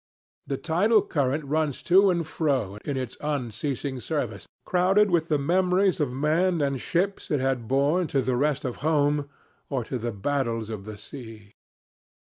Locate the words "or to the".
9.69-10.11